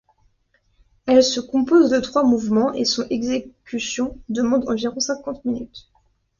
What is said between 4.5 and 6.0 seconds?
environ cinquante minutes.